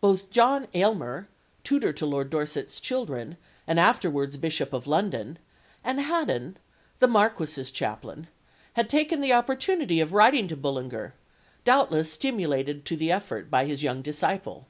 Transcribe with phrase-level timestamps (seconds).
[0.00, 1.28] Both John Aylmer,
[1.62, 3.36] tutor to Lord Dorset's children
[3.68, 5.38] and afterwards Bishop of London,
[5.84, 6.56] and Haddon,
[6.98, 8.26] the Marquis's chaplain,
[8.72, 11.14] had taken the opportunity of writing to Bullinger,
[11.64, 14.66] doubtless stimulated to the effort by his young disciple.